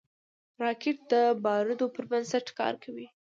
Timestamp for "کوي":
2.83-3.07